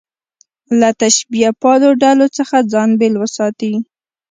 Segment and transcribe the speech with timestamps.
[0.79, 3.73] له تشبیه پالو ډلو څخه ځان بېل وساتي.